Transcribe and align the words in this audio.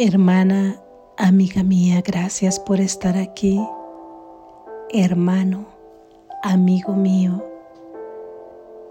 Hermana, 0.00 0.80
amiga 1.16 1.64
mía, 1.64 2.04
gracias 2.06 2.60
por 2.60 2.80
estar 2.80 3.16
aquí. 3.16 3.60
Hermano, 4.90 5.66
amigo 6.44 6.92
mío, 6.92 7.44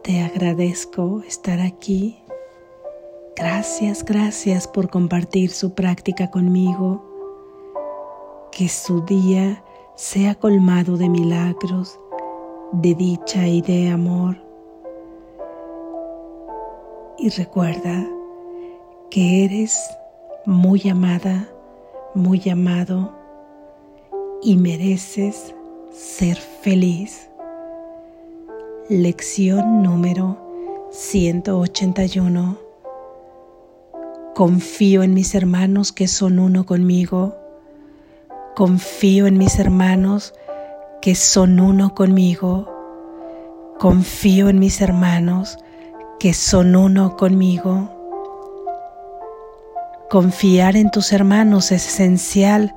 te 0.03 0.19
agradezco 0.19 1.21
estar 1.25 1.61
aquí. 1.61 2.21
Gracias, 3.37 4.03
gracias 4.03 4.67
por 4.67 4.89
compartir 4.89 5.49
su 5.49 5.73
práctica 5.73 6.29
conmigo. 6.29 7.01
Que 8.51 8.67
su 8.67 8.99
día 9.05 9.63
sea 9.95 10.35
colmado 10.35 10.97
de 10.97 11.07
milagros, 11.07 11.97
de 12.73 12.95
dicha 12.95 13.47
y 13.47 13.61
de 13.61 13.91
amor. 13.91 14.35
Y 17.17 17.29
recuerda 17.29 18.05
que 19.09 19.45
eres 19.45 19.79
muy 20.47 20.87
amada, 20.87 21.45
muy 22.15 22.41
amado 22.49 23.11
y 24.41 24.55
mereces 24.55 25.53
ser 25.91 26.37
feliz. 26.37 27.29
Lección 28.87 29.83
número 29.83 30.37
181. 30.91 32.57
Confío 34.35 35.03
en 35.03 35.13
mis 35.13 35.35
hermanos 35.35 35.91
que 35.91 36.07
son 36.07 36.39
uno 36.39 36.65
conmigo. 36.65 37.35
Confío 38.55 39.27
en 39.27 39.37
mis 39.37 39.59
hermanos 39.59 40.33
que 41.01 41.13
son 41.13 41.59
uno 41.59 41.93
conmigo. 41.93 42.73
Confío 43.79 44.47
en 44.47 44.59
mis 44.59 44.79
hermanos 44.79 45.57
que 46.21 46.33
son 46.33 46.77
uno 46.77 47.17
conmigo. 47.17 47.96
Confiar 50.09 50.77
en 50.77 50.89
tus 50.89 51.11
hermanos 51.11 51.73
es 51.73 51.85
esencial 51.85 52.73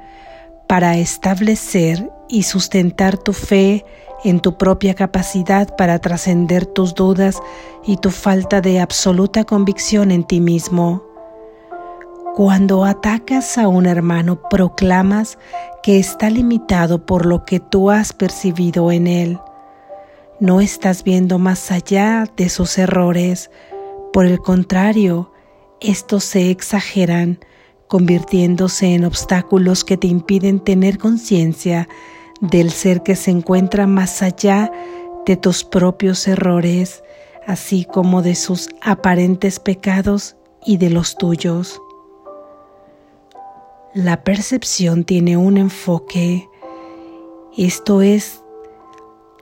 para 0.66 0.96
establecer 0.96 2.10
y 2.28 2.42
sustentar 2.42 3.18
tu 3.18 3.32
fe 3.32 3.84
en 4.24 4.40
tu 4.40 4.58
propia 4.58 4.94
capacidad 4.94 5.76
para 5.76 6.00
trascender 6.00 6.66
tus 6.66 6.94
dudas 6.94 7.40
y 7.86 7.98
tu 7.98 8.10
falta 8.10 8.60
de 8.60 8.80
absoluta 8.80 9.44
convicción 9.44 10.10
en 10.10 10.24
ti 10.24 10.40
mismo. 10.40 11.04
Cuando 12.34 12.84
atacas 12.84 13.58
a 13.58 13.68
un 13.68 13.86
hermano, 13.86 14.40
proclamas 14.48 15.38
que 15.84 16.00
está 16.00 16.30
limitado 16.30 17.06
por 17.06 17.26
lo 17.26 17.44
que 17.44 17.60
tú 17.60 17.90
has 17.90 18.12
percibido 18.12 18.90
en 18.90 19.06
él. 19.06 19.38
No 20.40 20.60
estás 20.60 21.04
viendo 21.04 21.38
más 21.38 21.70
allá 21.70 22.24
de 22.36 22.48
sus 22.48 22.76
errores. 22.76 23.50
Por 24.12 24.26
el 24.26 24.40
contrario, 24.40 25.30
estos 25.80 26.24
se 26.24 26.50
exageran, 26.50 27.38
convirtiéndose 27.88 28.94
en 28.94 29.04
obstáculos 29.04 29.84
que 29.84 29.96
te 29.96 30.06
impiden 30.06 30.60
tener 30.60 30.98
conciencia 30.98 31.88
del 32.40 32.70
ser 32.70 33.02
que 33.02 33.16
se 33.16 33.30
encuentra 33.30 33.86
más 33.86 34.22
allá 34.22 34.70
de 35.26 35.36
tus 35.36 35.64
propios 35.64 36.28
errores, 36.28 37.02
así 37.46 37.84
como 37.84 38.22
de 38.22 38.34
sus 38.34 38.68
aparentes 38.80 39.58
pecados 39.58 40.36
y 40.64 40.76
de 40.76 40.90
los 40.90 41.16
tuyos. 41.16 41.80
La 43.94 44.22
percepción 44.22 45.04
tiene 45.04 45.36
un 45.36 45.56
enfoque, 45.56 46.48
esto 47.56 48.02
es 48.02 48.42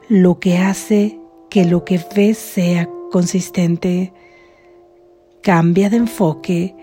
lo 0.09 0.41
que 0.41 0.57
hace 0.57 1.21
que 1.51 1.67
lo 1.67 1.85
que 1.85 2.01
ves 2.17 2.39
sea 2.39 2.89
consistente 3.11 4.13
Cambia 5.43 5.89
de 5.89 5.99
enfoque 5.99 6.75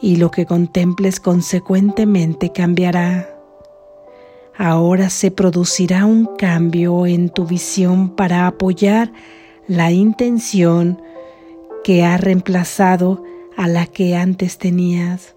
y 0.00 0.16
lo 0.16 0.30
que 0.30 0.46
contemples 0.46 1.20
consecuentemente 1.20 2.52
cambiará. 2.52 3.28
Ahora 4.56 5.10
se 5.10 5.30
producirá 5.30 6.06
un 6.06 6.26
cambio 6.36 7.06
en 7.06 7.28
tu 7.28 7.46
visión 7.46 8.10
para 8.10 8.46
apoyar 8.46 9.12
la 9.66 9.90
intención 9.90 11.02
que 11.84 12.04
ha 12.04 12.16
reemplazado 12.16 13.22
a 13.56 13.68
la 13.68 13.86
que 13.86 14.16
antes 14.16 14.58
tenías. 14.58 15.34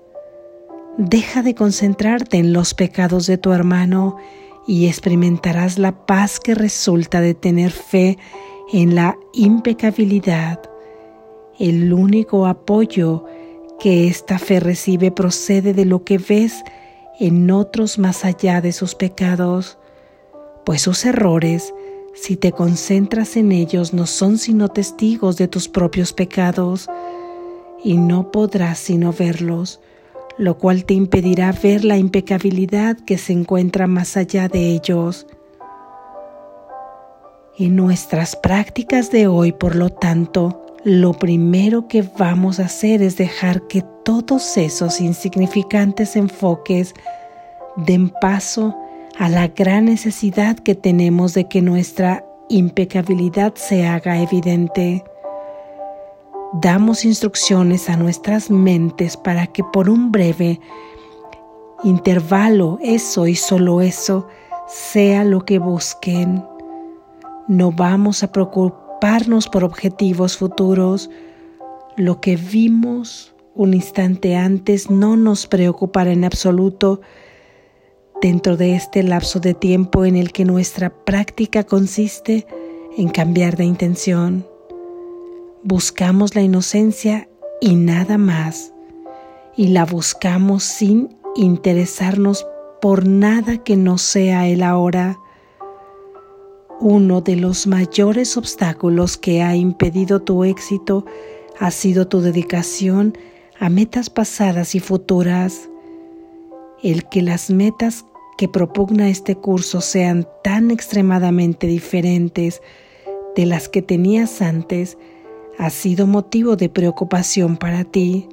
Deja 0.98 1.42
de 1.42 1.56
concentrarte 1.56 2.38
en 2.38 2.54
los 2.54 2.74
pecados 2.74 3.26
de 3.28 3.38
tu 3.38 3.52
hermano 3.52 4.18
y 4.68 4.88
experimentarás 4.88 5.80
la 5.80 6.06
paz 6.06 6.40
que 6.40 6.56
resulta 6.56 7.22
de 7.22 7.34
tener 7.34 7.72
fe 7.72 8.18
en 8.72 8.96
la 8.96 9.18
impecabilidad 9.34 10.69
el 11.60 11.92
único 11.94 12.48
apoyo 12.48 13.26
que 13.80 14.08
esta 14.08 14.40
fe 14.40 14.60
recibe 14.60 15.12
procede 15.12 15.74
de 15.74 15.86
lo 15.86 16.04
que 16.04 16.18
ves 16.18 16.64
en 17.20 17.52
otros 17.52 18.00
más 18.00 18.24
allá 18.26 18.62
de 18.62 18.72
sus 18.72 18.96
pecados, 18.96 19.78
pues 20.66 20.82
sus 20.82 21.06
errores, 21.06 21.74
si 22.14 22.38
te 22.38 22.52
concentras 22.52 23.36
en 23.38 23.52
ellos, 23.52 23.94
no 23.94 24.06
son 24.06 24.38
sino 24.38 24.70
testigos 24.70 25.38
de 25.38 25.48
tus 25.48 25.68
propios 25.68 26.14
pecados, 26.14 26.88
y 27.84 27.98
no 27.98 28.32
podrás 28.32 28.80
sino 28.80 29.14
verlos, 29.14 29.80
lo 30.38 30.58
cual 30.58 30.86
te 30.86 30.94
impedirá 30.94 31.52
ver 31.52 31.84
la 31.84 31.98
impecabilidad 31.98 32.98
que 32.98 33.18
se 33.18 33.34
encuentra 33.34 33.88
más 33.88 34.18
allá 34.18 34.48
de 34.48 34.72
ellos. 34.72 35.28
En 37.58 37.76
nuestras 37.76 38.38
prácticas 38.38 39.12
de 39.12 39.28
hoy, 39.28 39.52
por 39.52 39.76
lo 39.76 39.90
tanto, 39.90 40.69
lo 40.90 41.14
primero 41.14 41.88
que 41.88 42.02
vamos 42.02 42.60
a 42.60 42.66
hacer 42.66 43.04
es 43.04 43.16
dejar 43.16 43.68
que 43.68 43.84
todos 44.04 44.58
esos 44.58 45.00
insignificantes 45.00 46.16
enfoques 46.16 46.96
den 47.76 48.10
paso 48.10 48.76
a 49.20 49.30
la 49.30 49.50
gran 49.50 49.86
necesidad 49.86 50.58
que 50.58 50.74
tenemos 50.74 51.36
de 51.36 51.48
que 51.48 51.62
nuestra 51.62 52.26
impecabilidad 52.50 53.54
se 53.54 53.86
haga 53.86 54.20
evidente. 54.20 55.04
Damos 56.54 57.06
instrucciones 57.06 57.88
a 57.88 57.96
nuestras 57.96 58.50
mentes 58.50 59.16
para 59.16 59.46
que 59.46 59.64
por 59.64 59.92
un 59.92 60.12
breve 60.12 60.60
intervalo 61.84 62.80
eso 62.82 63.28
y 63.28 63.36
solo 63.36 63.82
eso 63.82 64.28
sea 64.68 65.24
lo 65.24 65.46
que 65.46 65.60
busquen. 65.60 66.44
No 67.48 67.72
vamos 67.72 68.24
a 68.24 68.32
por 69.52 69.64
objetivos 69.64 70.38
futuros, 70.38 71.10
lo 71.98 72.20
que 72.22 72.36
vimos 72.36 73.34
un 73.56 73.74
instante 73.74 74.36
antes 74.36 74.90
no 74.90 75.18
nos 75.18 75.48
preocupará 75.48 76.12
en 76.12 76.24
absoluto 76.24 77.02
dentro 78.22 78.58
de 78.58 78.76
este 78.76 79.04
lapso 79.04 79.40
de 79.40 79.54
tiempo 79.54 80.06
en 80.06 80.16
el 80.16 80.32
que 80.32 80.46
nuestra 80.46 80.90
práctica 80.90 81.64
consiste 81.64 82.46
en 82.98 83.10
cambiar 83.10 83.58
de 83.58 83.66
intención. 83.66 84.46
Buscamos 85.64 86.36
la 86.36 86.42
inocencia 86.42 87.30
y 87.62 87.76
nada 87.76 88.18
más, 88.18 88.74
y 89.58 89.68
la 89.68 89.86
buscamos 89.86 90.64
sin 90.64 91.18
interesarnos 91.36 92.46
por 92.82 93.08
nada 93.08 93.58
que 93.58 93.76
no 93.76 93.98
sea 93.98 94.48
el 94.48 94.64
ahora 94.64 95.20
uno 96.80 97.22
de 97.22 97.36
los 97.36 97.68
mayores 97.68 98.38
obstáculos 98.38 99.18
que 99.18 99.42
ha 99.42 99.56
impedido 99.56 100.22
tu 100.22 100.44
éxito 100.44 101.06
ha 101.60 101.72
sido 101.72 102.08
tu 102.08 102.22
dedicación 102.22 103.18
a 103.60 103.70
metas 103.70 104.10
pasadas 104.10 104.76
y 104.76 104.80
futuras. 104.80 105.70
El 106.82 107.08
que 107.10 107.22
las 107.22 107.50
metas 107.50 108.06
que 108.38 108.48
propugna 108.48 109.10
este 109.10 109.36
curso 109.36 109.82
sean 109.82 110.26
tan 110.44 110.72
extremadamente 110.72 111.68
diferentes 111.68 112.62
de 113.36 113.46
las 113.46 113.68
que 113.68 113.82
tenías 113.82 114.42
antes 114.42 114.98
ha 115.58 115.70
sido 115.70 116.08
motivo 116.08 116.56
de 116.56 116.70
preocupación 116.70 117.58
para 117.58 117.84
ti 117.84 118.30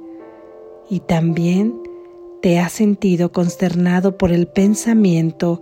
y 0.89 1.01
también 1.01 1.75
te 2.41 2.59
has 2.59 2.71
sentido 2.71 3.33
consternado 3.33 4.17
por 4.17 4.31
el 4.31 4.47
pensamiento 4.47 5.59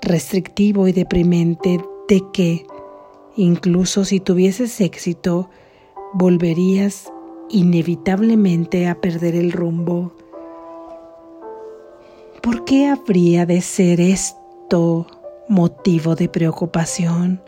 restrictivo 0.00 0.88
y 0.88 0.92
deprimente 0.92 1.78
de 2.08 2.22
que, 2.32 2.66
incluso 3.36 4.04
si 4.04 4.20
tuvieses 4.20 4.80
éxito, 4.80 5.48
volverías 6.12 7.12
inevitablemente 7.50 8.88
a 8.88 9.00
perder 9.00 9.34
el 9.34 9.52
rumbo. 9.52 10.12
¿Por 12.42 12.64
qué 12.64 12.88
habría 12.88 13.46
de 13.46 13.60
ser 13.62 14.00
esto 14.00 15.06
motivo 15.48 16.14
de 16.14 16.28
preocupación? 16.28 17.40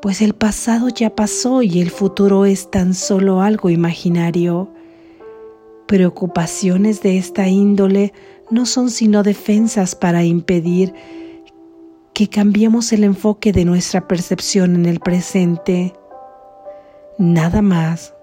Pues 0.00 0.20
el 0.20 0.34
pasado 0.34 0.88
ya 0.88 1.14
pasó 1.14 1.62
y 1.62 1.80
el 1.80 1.90
futuro 1.90 2.44
es 2.44 2.70
tan 2.70 2.94
solo 2.94 3.40
algo 3.40 3.70
imaginario. 3.70 4.68
Preocupaciones 5.86 7.02
de 7.02 7.18
esta 7.18 7.48
índole 7.48 8.12
no 8.50 8.66
son 8.66 8.90
sino 8.90 9.22
defensas 9.22 9.94
para 9.94 10.24
impedir 10.24 10.92
que 12.14 12.28
cambiemos 12.28 12.92
el 12.92 13.04
enfoque 13.04 13.52
de 13.52 13.64
nuestra 13.64 14.06
percepción 14.06 14.74
en 14.74 14.86
el 14.86 15.00
presente. 15.00 15.94
Nada 17.18 17.62
más. 17.62 18.14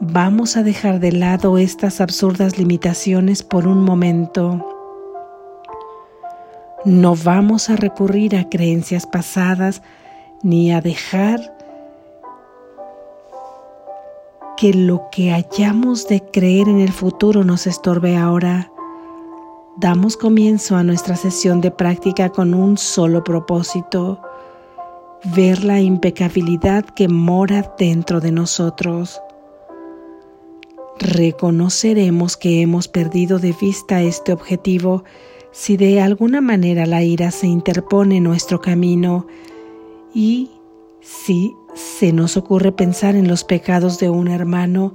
vamos 0.00 0.56
a 0.56 0.62
dejar 0.62 1.00
de 1.00 1.12
lado 1.12 1.58
estas 1.58 2.00
absurdas 2.00 2.58
limitaciones 2.58 3.42
por 3.42 3.66
un 3.66 3.82
momento. 3.82 4.64
No 6.84 7.16
vamos 7.16 7.68
a 7.68 7.76
recurrir 7.76 8.36
a 8.36 8.48
creencias 8.48 9.06
pasadas 9.06 9.82
ni 10.42 10.72
a 10.72 10.80
dejar 10.80 11.56
que 14.56 14.72
lo 14.72 15.08
que 15.10 15.32
hayamos 15.32 16.06
de 16.08 16.20
creer 16.20 16.68
en 16.68 16.80
el 16.80 16.92
futuro 16.92 17.44
nos 17.44 17.66
estorbe 17.66 18.16
ahora. 18.16 18.70
Damos 19.80 20.16
comienzo 20.16 20.74
a 20.74 20.82
nuestra 20.82 21.14
sesión 21.14 21.60
de 21.60 21.70
práctica 21.70 22.30
con 22.30 22.52
un 22.52 22.76
solo 22.78 23.22
propósito, 23.22 24.20
ver 25.36 25.62
la 25.62 25.80
impecabilidad 25.80 26.84
que 26.84 27.06
mora 27.06 27.72
dentro 27.78 28.18
de 28.18 28.32
nosotros. 28.32 29.20
Reconoceremos 30.98 32.36
que 32.36 32.60
hemos 32.60 32.88
perdido 32.88 33.38
de 33.38 33.54
vista 33.60 34.02
este 34.02 34.32
objetivo 34.32 35.04
si 35.52 35.76
de 35.76 36.00
alguna 36.00 36.40
manera 36.40 36.84
la 36.84 37.04
ira 37.04 37.30
se 37.30 37.46
interpone 37.46 38.16
en 38.16 38.24
nuestro 38.24 38.60
camino 38.60 39.28
y 40.12 40.50
si 41.00 41.54
se 41.74 42.12
nos 42.12 42.36
ocurre 42.36 42.72
pensar 42.72 43.14
en 43.14 43.28
los 43.28 43.44
pecados 43.44 44.00
de 44.00 44.10
un 44.10 44.26
hermano, 44.26 44.94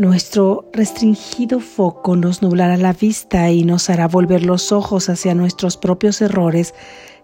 nuestro 0.00 0.64
restringido 0.72 1.60
foco 1.60 2.16
nos 2.16 2.40
nublará 2.40 2.78
la 2.78 2.94
vista 2.94 3.50
y 3.50 3.64
nos 3.64 3.90
hará 3.90 4.08
volver 4.08 4.46
los 4.46 4.72
ojos 4.72 5.10
hacia 5.10 5.34
nuestros 5.34 5.76
propios 5.76 6.22
errores 6.22 6.72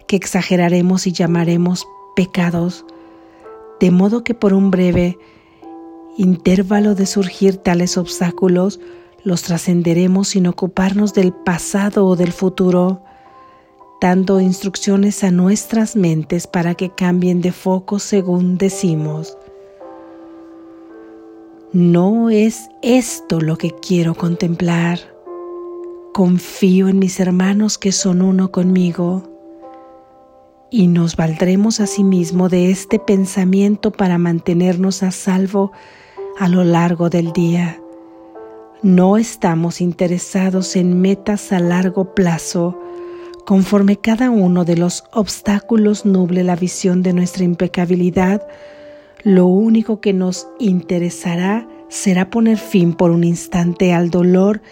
que 0.06 0.17
exageraremos 0.17 1.06
y 1.06 1.12
llamaremos 1.12 1.87
pecados, 2.17 2.84
de 3.81 3.90
modo 3.90 4.25
que 4.25 4.34
por 4.34 4.52
un 4.52 4.70
breve 4.70 5.17
intervalo 6.19 6.94
de 6.94 7.06
surgir 7.06 7.56
tales 7.56 7.96
obstáculos, 7.96 8.78
los 9.25 9.40
trascenderemos 9.40 10.28
sin 10.28 10.46
ocuparnos 10.46 11.14
del 11.14 11.32
pasado 11.32 12.05
o 12.05 12.14
del 12.14 12.32
futuro, 12.32 13.00
dando 14.02 14.38
instrucciones 14.38 15.25
a 15.25 15.31
nuestras 15.31 15.96
mentes 15.96 16.46
para 16.46 16.75
que 16.75 16.90
cambien 16.90 17.40
de 17.40 17.52
foco 17.52 17.99
según 17.99 18.58
decimos. 18.58 19.34
No 21.76 22.31
es 22.31 22.70
esto 22.81 23.38
lo 23.38 23.58
que 23.58 23.70
quiero 23.70 24.14
contemplar. 24.14 24.99
Confío 26.14 26.88
en 26.88 26.99
mis 26.99 27.20
hermanos 27.20 27.76
que 27.76 27.93
son 27.93 28.23
uno 28.23 28.50
conmigo 28.50 29.25
y 30.70 30.87
nos 30.87 31.17
valdremos 31.17 31.81
asimismo 31.81 32.49
de 32.49 32.70
este 32.70 32.99
pensamiento 32.99 33.93
para 33.93 34.17
mantenernos 34.17 35.02
a 35.02 35.11
salvo 35.11 35.70
a 36.38 36.49
lo 36.49 36.64
largo 36.64 37.11
del 37.11 37.34
día. 37.34 37.78
No 38.81 39.19
estamos 39.19 39.82
interesados 39.82 40.76
en 40.76 40.99
metas 41.02 41.52
a 41.52 41.61
largo 41.61 42.14
plazo, 42.14 42.81
conforme 43.44 43.99
cada 43.99 44.31
uno 44.31 44.64
de 44.64 44.78
los 44.78 45.05
obstáculos 45.12 46.06
nuble 46.06 46.43
la 46.43 46.56
visión 46.56 47.02
de 47.02 47.12
nuestra 47.12 47.44
impecabilidad, 47.44 48.49
lo 49.22 49.46
único 49.46 50.00
que 50.00 50.12
nos 50.12 50.48
interesará 50.58 51.68
será 51.88 52.30
poner 52.30 52.58
fin 52.58 52.94
por 52.94 53.10
un 53.10 53.24
instante 53.24 53.92
al 53.92 54.10
dolor 54.10 54.62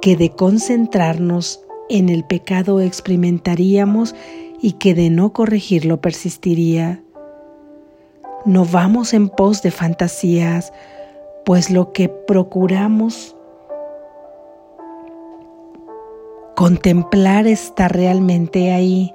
que 0.00 0.16
de 0.16 0.30
concentrarnos 0.30 1.60
en 1.88 2.08
el 2.08 2.24
pecado 2.24 2.80
experimentaríamos 2.80 4.14
y 4.60 4.72
que 4.72 4.94
de 4.94 5.10
no 5.10 5.32
corregirlo 5.32 6.00
persistiría. 6.00 7.02
No 8.44 8.64
vamos 8.64 9.14
en 9.14 9.28
pos 9.28 9.62
de 9.62 9.70
fantasías, 9.70 10.72
pues 11.44 11.70
lo 11.70 11.92
que 11.92 12.08
procuramos 12.08 13.36
contemplar 16.54 17.46
está 17.46 17.88
realmente 17.88 18.72
ahí 18.72 19.12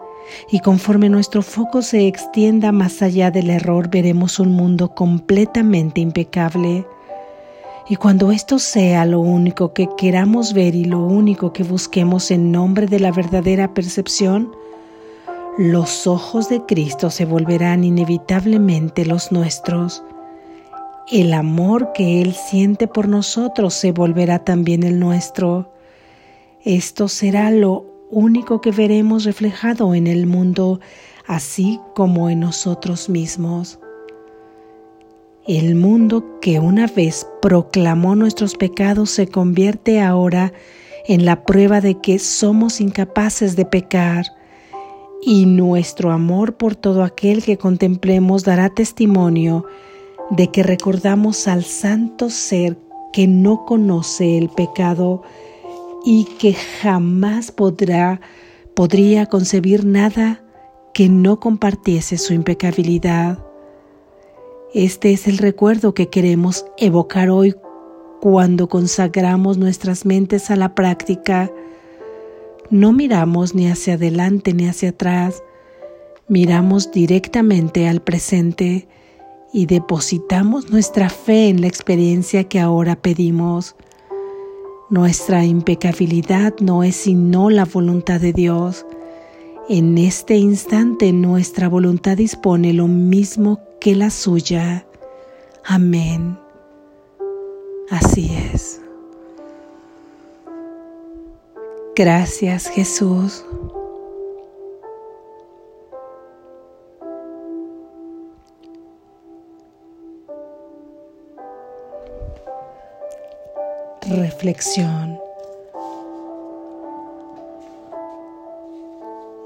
y 0.52 0.60
conforme 0.60 1.10
nuestro 1.10 1.42
foco 1.42 1.82
se 1.82 2.08
extienda 2.08 2.72
más 2.72 3.02
allá 3.02 3.32
del 3.32 3.50
error 3.50 3.90
veremos 3.90 4.40
un 4.40 4.52
mundo 4.52 4.94
completamente 4.94 6.02
impecable. 6.02 6.86
Y 7.90 7.96
cuando 7.96 8.32
esto 8.32 8.60
sea 8.60 9.06
lo 9.06 9.20
único 9.20 9.74
que 9.74 9.90
queramos 9.98 10.54
ver 10.54 10.76
y 10.76 10.86
lo 10.86 11.00
único 11.00 11.52
que 11.52 11.64
busquemos 11.64 12.32
en 12.32 12.52
nombre 12.52 12.88
de 12.88 13.00
la 13.00 13.12
verdadera 13.12 13.74
percepción, 13.74 14.52
los 15.58 16.08
ojos 16.08 16.48
de 16.48 16.62
Cristo 16.66 17.10
se 17.10 17.26
volverán 17.26 17.84
inevitablemente 17.84 19.06
los 19.06 19.32
nuestros 19.32 20.04
el 21.12 21.34
amor 21.34 21.92
que 21.94 22.22
Él 22.22 22.34
siente 22.34 22.88
por 22.88 23.10
nosotros 23.10 23.74
se 23.74 23.92
volverá 23.92 24.40
también 24.40 24.84
el 24.84 24.98
nuestro. 24.98 25.70
Esto 26.64 27.10
será 27.10 27.52
lo 27.52 27.86
único 28.12 28.62
que 28.62 28.72
veremos 28.72 29.24
reflejado 29.24 29.96
en 29.96 30.06
el 30.06 30.28
mundo, 30.28 30.80
así 31.26 31.80
como 31.96 32.30
en 32.30 32.42
nosotros 32.42 33.10
mismos. 33.10 33.80
El 35.48 35.74
mundo 35.74 36.40
que 36.40 36.60
una 36.60 36.86
vez 36.86 37.28
proclamó 37.42 38.16
nuestros 38.16 38.56
pecados 38.56 39.10
se 39.10 39.28
convierte 39.28 40.00
ahora 40.00 40.54
en 41.08 41.26
la 41.26 41.46
prueba 41.46 41.82
de 41.82 42.00
que 42.00 42.20
somos 42.20 42.80
incapaces 42.80 43.56
de 43.56 43.66
pecar 43.66 44.26
y 45.24 45.46
nuestro 45.46 46.12
amor 46.12 46.58
por 46.58 46.76
todo 46.76 47.04
aquel 47.04 47.44
que 47.44 47.58
contemplemos 47.58 48.44
dará 48.44 48.70
testimonio 48.70 49.66
de 50.30 50.50
que 50.50 50.64
recordamos 50.64 51.48
al 51.48 51.64
santo 51.64 52.30
ser 52.30 52.78
que 53.12 53.28
no 53.28 53.66
conoce 53.66 54.38
el 54.38 54.50
pecado 54.50 55.24
y 56.06 56.26
que 56.40 56.54
jamás 56.54 57.52
podrá 57.52 58.22
podría 58.76 59.26
concebir 59.26 59.86
nada 59.86 60.44
que 60.94 61.10
no 61.10 61.40
compartiese 61.40 62.18
su 62.18 62.34
impecabilidad. 62.34 63.40
Este 64.74 65.12
es 65.12 65.28
el 65.28 65.38
recuerdo 65.38 65.94
que 65.94 66.10
queremos 66.10 66.66
evocar 66.78 67.30
hoy 67.30 67.56
cuando 68.22 68.70
consagramos 68.70 69.58
nuestras 69.58 70.06
mentes 70.06 70.50
a 70.52 70.56
la 70.56 70.76
práctica. 70.76 71.52
No 72.70 72.94
miramos 72.94 73.54
ni 73.54 73.68
hacia 73.68 73.96
adelante 73.96 74.54
ni 74.54 74.68
hacia 74.68 74.90
atrás, 74.90 75.44
miramos 76.28 76.92
directamente 76.92 77.88
al 77.90 78.02
presente 78.02 78.88
y 79.54 79.66
depositamos 79.66 80.72
nuestra 80.72 81.10
fe 81.10 81.50
en 81.50 81.62
la 81.62 81.68
experiencia 81.68 82.46
que 82.46 82.60
ahora 82.60 82.96
pedimos. 82.96 83.76
Nuestra 84.92 85.46
impecabilidad 85.46 86.56
no 86.60 86.84
es 86.84 86.98
sino 86.98 87.50
la 87.50 87.64
voluntad 87.64 88.20
de 88.20 88.34
Dios. 88.34 88.86
En 89.70 89.98
este 89.98 90.36
instante 90.36 91.14
nuestra 91.14 91.70
voluntad 91.70 92.18
dispone 92.18 92.74
lo 92.74 92.90
mismo 92.90 93.62
que 93.80 93.96
la 93.96 94.10
suya. 94.10 94.86
Amén. 95.64 96.38
Así 97.90 98.34
es. 98.54 98.82
Gracias 101.96 102.68
Jesús. 102.68 103.46
Reflexión. 114.12 115.20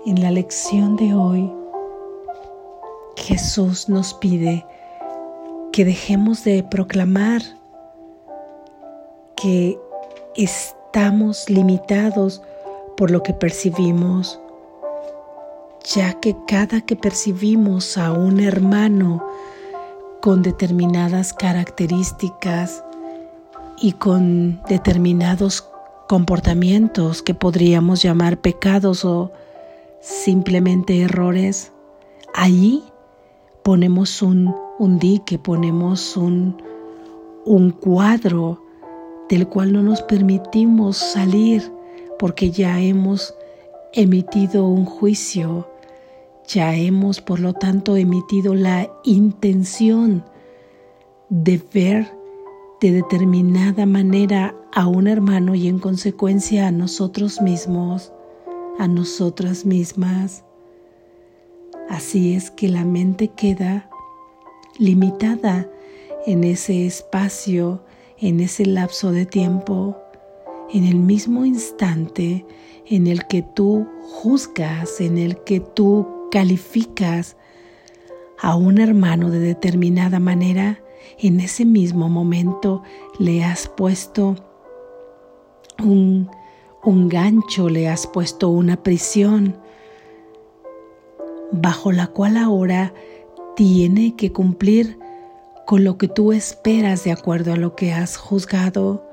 En 0.06 0.22
la 0.22 0.32
lección 0.32 0.96
de 0.96 1.14
hoy, 1.14 1.52
Jesús 3.16 3.90
nos 3.90 4.14
pide 4.14 4.66
que 5.72 5.86
dejemos 5.86 6.44
de 6.44 6.64
proclamar 6.64 7.42
que 9.36 9.80
estamos 10.36 11.50
limitados 11.50 12.42
por 12.98 13.12
lo 13.12 13.24
que 13.24 13.34
percibimos, 13.34 14.40
ya 15.84 16.14
que 16.20 16.36
cada 16.48 16.82
que 16.82 16.96
percibimos 16.96 17.98
a 17.98 18.12
un 18.12 18.40
hermano 18.40 19.26
con 20.22 20.42
determinadas 20.42 21.34
características, 21.34 22.84
y 23.80 23.94
con 23.94 24.62
determinados 24.68 25.68
comportamientos 26.08 27.22
que 27.22 27.34
podríamos 27.34 28.02
llamar 28.02 28.38
pecados 28.38 29.06
o 29.06 29.32
simplemente 30.02 31.02
errores, 31.02 31.72
allí 32.34 32.84
ponemos 33.64 34.22
un, 34.22 34.54
un 34.78 35.00
dique, 35.00 35.40
ponemos 35.40 36.16
un, 36.16 36.62
un 37.46 37.72
cuadro 37.72 38.62
del 39.30 39.48
cual 39.48 39.74
no 39.74 39.82
nos 39.82 40.02
permitimos 40.04 40.98
salir 40.98 41.72
porque 42.20 42.52
ya 42.52 42.80
hemos 42.80 43.36
emitido 43.94 44.68
un 44.68 44.86
juicio, 44.86 45.68
ya 46.48 46.76
hemos 46.76 47.22
por 47.22 47.40
lo 47.40 47.54
tanto 47.54 47.98
emitido 47.98 48.54
la 48.54 48.90
intención 49.04 50.24
de 51.30 51.62
ver 51.74 52.15
de 52.86 52.92
determinada 52.92 53.88
manera 53.88 54.56
a 54.72 54.86
un 54.86 55.08
hermano 55.08 55.56
y 55.56 55.68
en 55.68 55.80
consecuencia 55.80 56.68
a 56.68 56.72
nosotros 56.72 57.42
mismos, 57.42 58.14
a 58.78 58.88
nosotras 58.88 59.66
mismas. 59.66 60.44
Así 61.90 62.36
es 62.36 62.52
que 62.52 62.68
la 62.68 62.86
mente 62.86 63.30
queda 63.30 63.90
limitada 64.78 65.68
en 66.28 66.44
ese 66.44 66.86
espacio, 66.86 67.84
en 68.20 68.40
ese 68.40 68.68
lapso 68.68 69.12
de 69.12 69.26
tiempo, 69.26 69.98
en 70.72 70.84
el 70.86 70.98
mismo 70.98 71.44
instante 71.44 72.46
en 72.86 73.08
el 73.08 73.26
que 73.26 73.42
tú 73.42 73.88
juzgas, 74.04 75.02
en 75.02 75.18
el 75.18 75.44
que 75.44 75.60
tú 75.60 76.28
calificas 76.30 77.36
a 78.40 78.56
un 78.56 78.80
hermano 78.80 79.32
de 79.32 79.40
determinada 79.40 80.20
manera, 80.20 80.85
en 81.20 81.40
ese 81.40 81.66
mismo 81.66 82.10
momento 82.10 82.84
le 83.20 83.44
has 83.44 83.68
puesto 83.68 84.36
un, 85.84 86.30
un 86.84 87.10
gancho, 87.10 87.70
le 87.70 87.88
has 87.90 88.08
puesto 88.08 88.50
una 88.50 88.82
prisión 88.82 89.58
bajo 91.52 91.92
la 91.92 92.08
cual 92.08 92.38
ahora 92.38 92.94
tiene 93.56 94.16
que 94.16 94.32
cumplir 94.32 95.00
con 95.66 95.84
lo 95.84 95.98
que 95.98 96.08
tú 96.08 96.32
esperas 96.32 97.04
de 97.04 97.12
acuerdo 97.12 97.54
a 97.54 97.58
lo 97.58 97.76
que 97.76 97.94
has 97.94 98.18
juzgado 98.18 99.04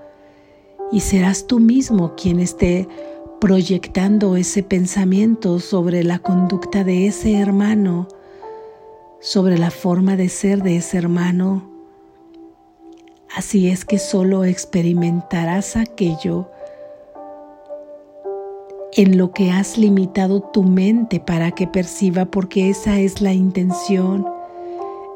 y 0.91 1.01
serás 1.01 1.47
tú 1.47 1.61
mismo 1.61 2.15
quien 2.15 2.41
esté 2.41 2.87
proyectando 3.41 4.37
ese 4.37 4.63
pensamiento 4.63 5.59
sobre 5.59 6.05
la 6.05 6.19
conducta 6.19 6.85
de 6.85 7.07
ese 7.07 7.35
hermano, 7.35 8.07
sobre 9.21 9.59
la 9.59 9.71
forma 9.71 10.17
de 10.17 10.29
ser 10.29 10.63
de 10.63 10.77
ese 10.77 10.99
hermano. 10.99 11.72
Así 13.35 13.71
es 13.71 13.87
que 13.87 13.99
solo 13.99 14.45
experimentarás 14.45 15.77
aquello 15.77 16.51
en 18.93 19.17
lo 19.17 19.33
que 19.33 19.51
has 19.51 19.79
limitado 19.79 20.43
tu 20.43 20.63
mente 20.65 21.19
para 21.19 21.53
que 21.53 21.67
perciba 21.67 22.27
porque 22.27 22.69
esa 22.69 22.99
es 22.99 23.23
la 23.23 23.33
intención. 23.33 24.27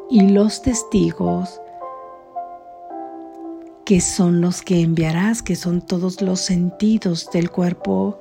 Y 0.09 0.29
los 0.29 0.63
testigos 0.63 1.61
que 3.85 4.01
son 4.01 4.41
los 4.41 4.63
que 4.63 4.81
enviarás, 4.81 5.43
que 5.43 5.55
son 5.55 5.83
todos 5.83 6.23
los 6.23 6.41
sentidos 6.41 7.29
del 7.33 7.51
cuerpo, 7.51 8.19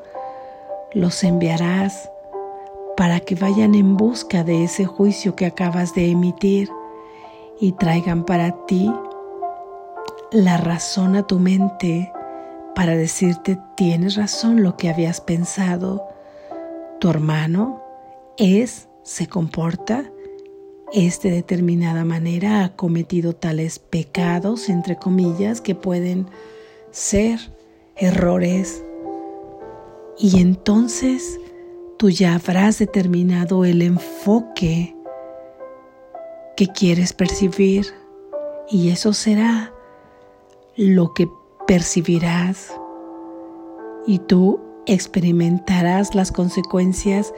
los 0.93 1.23
enviarás 1.23 2.11
para 2.97 3.21
que 3.21 3.35
vayan 3.35 3.75
en 3.75 3.95
busca 3.95 4.43
de 4.43 4.65
ese 4.65 4.85
juicio 4.85 5.35
que 5.35 5.45
acabas 5.45 5.95
de 5.95 6.11
emitir 6.11 6.69
y 7.61 7.71
traigan 7.71 8.25
para 8.25 8.65
ti 8.65 8.91
la 10.31 10.57
razón 10.57 11.15
a 11.15 11.25
tu 11.25 11.39
mente 11.39 12.11
para 12.75 12.95
decirte 12.95 13.57
tienes 13.75 14.15
razón 14.15 14.63
lo 14.63 14.77
que 14.77 14.89
habías 14.89 15.21
pensado. 15.21 16.07
Tu 16.99 17.09
hermano 17.09 17.81
es, 18.37 18.89
se 19.03 19.27
comporta 19.27 20.11
es 20.93 21.21
de 21.21 21.31
determinada 21.31 22.05
manera 22.05 22.63
ha 22.63 22.75
cometido 22.75 23.33
tales 23.33 23.79
pecados, 23.79 24.69
entre 24.69 24.95
comillas, 24.95 25.59
que 25.59 25.75
pueden 25.75 26.27
ser 26.91 27.39
errores. 27.97 28.83
Y 30.17 30.39
entonces 30.39 31.39
tú 31.97 32.09
ya 32.09 32.35
habrás 32.35 32.79
determinado 32.79 33.65
el 33.65 33.81
enfoque 33.81 34.95
que 36.55 36.67
quieres 36.67 37.11
percibir 37.11 37.87
y 38.69 38.89
eso 38.89 39.11
será 39.11 39.73
lo 40.75 41.13
que 41.13 41.29
percibirás 41.67 42.73
y 44.05 44.19
tú 44.19 44.59
experimentarás 44.85 46.13
las 46.13 46.31
consecuencias 46.31 47.33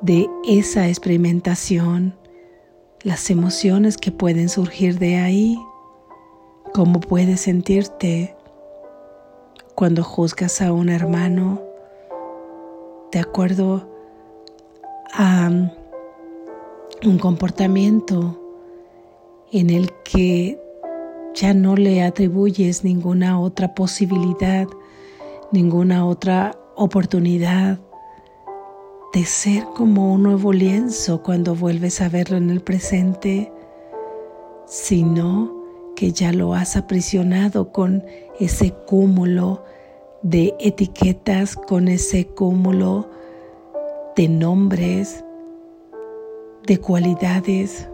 de 0.00 0.28
esa 0.46 0.88
experimentación 0.88 2.14
las 3.02 3.30
emociones 3.30 3.96
que 3.96 4.12
pueden 4.12 4.48
surgir 4.48 4.98
de 4.98 5.16
ahí, 5.16 5.58
cómo 6.74 7.00
puedes 7.00 7.40
sentirte 7.40 8.36
cuando 9.74 10.04
juzgas 10.04 10.60
a 10.60 10.72
un 10.72 10.90
hermano. 10.90 11.62
De 13.10 13.18
acuerdo 13.18 13.88
a 15.14 15.50
un 17.04 17.18
comportamiento 17.18 18.38
en 19.50 19.70
el 19.70 19.90
que 20.04 20.60
ya 21.34 21.54
no 21.54 21.76
le 21.76 22.02
atribuyes 22.02 22.84
ninguna 22.84 23.40
otra 23.40 23.74
posibilidad, 23.74 24.66
ninguna 25.52 26.06
otra 26.06 26.56
oportunidad 26.76 27.78
de 29.12 29.24
ser 29.24 29.64
como 29.74 30.14
un 30.14 30.22
nuevo 30.22 30.52
lienzo 30.52 31.22
cuando 31.22 31.54
vuelves 31.54 32.00
a 32.00 32.08
verlo 32.08 32.36
en 32.36 32.50
el 32.50 32.60
presente, 32.60 33.52
sino 34.66 35.52
que 35.96 36.12
ya 36.12 36.32
lo 36.32 36.54
has 36.54 36.76
aprisionado 36.76 37.72
con 37.72 38.04
ese 38.38 38.72
cúmulo 38.86 39.64
de 40.22 40.54
etiquetas, 40.60 41.56
con 41.56 41.88
ese 41.88 42.26
cúmulo 42.26 43.10
de 44.16 44.28
nombres, 44.28 45.24
de 46.66 46.78
cualidades. 46.78 47.88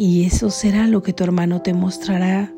Y 0.00 0.24
eso 0.26 0.48
será 0.48 0.86
lo 0.86 1.02
que 1.02 1.12
tu 1.12 1.24
hermano 1.24 1.60
te 1.60 1.74
mostrará, 1.74 2.52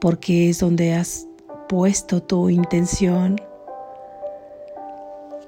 porque 0.00 0.48
es 0.48 0.60
donde 0.60 0.94
has 0.94 1.26
puesto 1.68 2.22
tu 2.22 2.48
intención. 2.48 3.38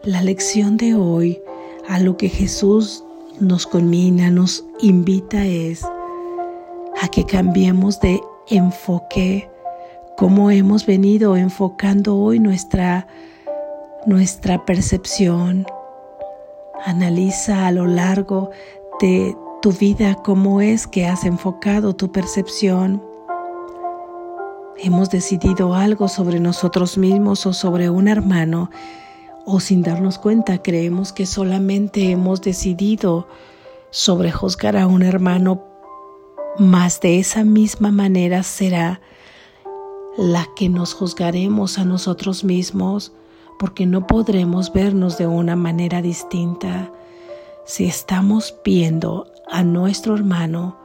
La 0.02 0.20
lección 0.20 0.76
de 0.76 0.94
hoy, 0.94 1.40
a 1.88 2.00
lo 2.00 2.18
que 2.18 2.28
Jesús 2.28 3.02
nos 3.40 3.66
conmina, 3.66 4.30
nos 4.30 4.66
invita 4.80 5.46
es 5.46 5.82
a 7.00 7.08
que 7.08 7.25
cambiemos 7.25 7.99
de 8.00 8.20
enfoque, 8.50 9.49
como 10.18 10.50
hemos 10.50 10.85
venido 10.85 11.35
enfocando 11.38 12.18
hoy 12.18 12.40
nuestra, 12.40 13.06
nuestra 14.04 14.66
percepción. 14.66 15.64
Analiza 16.85 17.66
a 17.66 17.73
lo 17.73 17.87
largo 17.87 18.50
de 19.00 19.35
tu 19.62 19.72
vida 19.72 20.14
cómo 20.16 20.60
es 20.60 20.86
que 20.86 21.06
has 21.06 21.25
enfocado 21.25 21.94
tu 21.94 22.12
percepción. 22.12 23.02
Hemos 24.78 25.10
decidido 25.10 25.75
algo 25.75 26.08
sobre 26.08 26.40
nosotros 26.40 26.98
mismos 26.98 27.46
o 27.46 27.52
sobre 27.52 27.88
un 27.90 28.08
hermano 28.08 28.70
o 29.46 29.60
sin 29.60 29.82
darnos 29.82 30.18
cuenta 30.18 30.60
creemos 30.62 31.12
que 31.12 31.25
solamente 31.25 32.10
hemos 32.10 32.42
decidido 32.42 33.28
sobrejuzgar 33.90 34.76
a 34.76 34.86
un 34.86 35.02
hermano, 35.02 35.62
más 36.58 37.00
de 37.00 37.18
esa 37.18 37.44
misma 37.44 37.90
manera 37.90 38.42
será 38.42 39.00
la 40.18 40.46
que 40.56 40.68
nos 40.68 40.94
juzgaremos 40.94 41.78
a 41.78 41.84
nosotros 41.84 42.44
mismos, 42.44 43.12
porque 43.58 43.86
no 43.86 44.06
podremos 44.06 44.72
vernos 44.72 45.16
de 45.16 45.26
una 45.26 45.56
manera 45.56 46.02
distinta. 46.02 46.90
Si 47.64 47.84
estamos 47.84 48.54
viendo 48.64 49.26
a 49.50 49.62
nuestro 49.62 50.15
hermano 50.15 50.76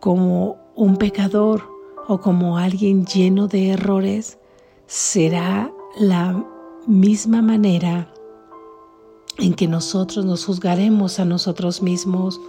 como 0.00 0.56
un 0.74 0.96
pecador 0.96 1.68
o 2.08 2.20
como 2.20 2.58
alguien 2.58 3.04
lleno 3.06 3.46
de 3.46 3.70
errores, 3.70 4.38
será 4.86 5.70
la 5.98 6.44
misma 6.86 7.42
manera 7.42 8.12
en 9.38 9.54
que 9.54 9.68
nosotros 9.68 10.24
nos 10.24 10.44
juzgaremos 10.44 11.20
a 11.20 11.24
nosotros 11.24 11.82
mismos. 11.82 12.40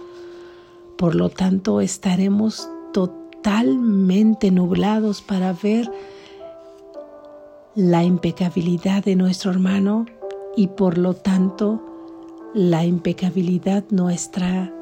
Por 0.96 1.14
lo 1.14 1.30
tanto, 1.30 1.80
estaremos 1.80 2.68
totalmente 2.92 4.50
nublados 4.50 5.22
para 5.22 5.52
ver 5.52 5.90
la 7.74 8.04
impecabilidad 8.04 9.04
de 9.04 9.16
nuestro 9.16 9.50
hermano 9.50 10.06
y 10.56 10.68
por 10.68 10.98
lo 10.98 11.14
tanto 11.14 11.80
la 12.54 12.84
impecabilidad 12.84 13.84
nuestra, 13.90 14.72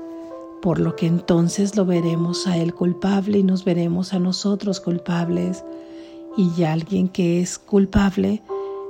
por 0.62 0.79
lo 0.79 0.97
que 0.97 1.07
entonces 1.07 1.76
lo 1.76 1.87
veremos 1.87 2.47
a 2.47 2.57
él 2.57 2.75
culpable 2.75 3.38
y 3.38 3.43
nos 3.43 3.64
veremos 3.64 4.12
a 4.12 4.19
nosotros 4.19 4.81
culpables 4.81 5.64
y 6.37 6.62
alguien 6.64 7.09
que 7.09 7.40
es 7.40 7.59
culpable 7.59 8.43